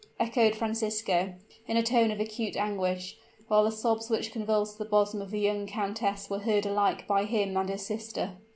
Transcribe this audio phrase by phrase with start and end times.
[0.19, 1.35] echoed Francisco,
[1.67, 5.39] in a tone or acute anguish, while the sobs which convulsed the bosom of the
[5.39, 8.33] young countess were heard alike by him and his sister.